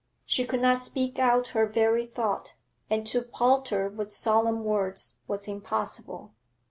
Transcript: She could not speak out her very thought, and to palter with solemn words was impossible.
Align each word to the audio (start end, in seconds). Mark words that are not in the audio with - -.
She 0.25 0.45
could 0.45 0.61
not 0.63 0.79
speak 0.79 1.19
out 1.19 1.49
her 1.49 1.67
very 1.67 2.07
thought, 2.07 2.55
and 2.89 3.05
to 3.05 3.21
palter 3.21 3.87
with 3.87 4.11
solemn 4.11 4.63
words 4.63 5.17
was 5.27 5.47
impossible. 5.47 6.33